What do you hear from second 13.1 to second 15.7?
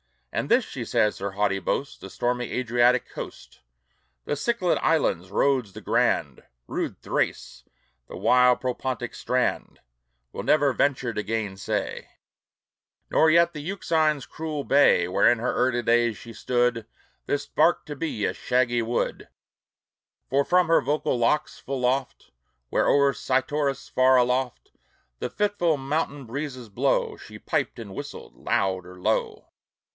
Nor yet the Euxine's cruel bay, Where in her